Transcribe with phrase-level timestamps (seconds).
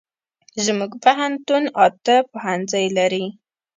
[0.65, 3.25] زمونږ پوهنتون اته پوهنځي لري